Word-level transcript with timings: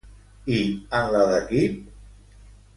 I 0.55 0.61
en 1.01 1.13
la 1.17 1.21
d'equip? 1.33 1.79